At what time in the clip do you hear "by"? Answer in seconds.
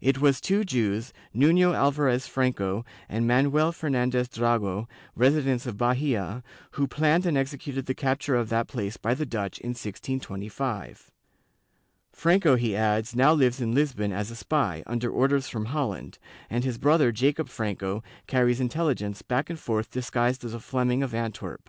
8.96-9.14